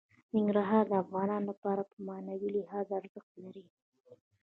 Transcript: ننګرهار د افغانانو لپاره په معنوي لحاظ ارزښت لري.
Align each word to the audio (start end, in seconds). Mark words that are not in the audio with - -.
ننګرهار 0.35 0.83
د 0.89 0.93
افغانانو 1.03 1.49
لپاره 1.51 1.81
په 1.91 1.95
معنوي 2.07 2.49
لحاظ 2.57 2.87
ارزښت 2.99 3.31
لري. 3.43 3.65